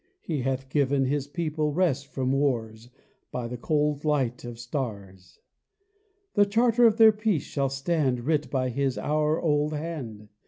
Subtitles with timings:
[0.23, 2.89] He hath given His people rest from wars,
[3.29, 5.39] By the cold light of stars.
[6.33, 10.29] The charter of their peace shall stand Writ by His hour old hand.